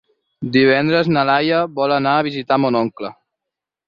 [0.53, 3.13] Divendres na Laia vol anar a visitar mon oncle.